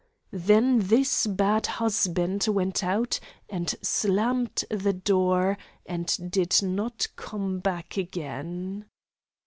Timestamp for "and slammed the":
3.47-4.93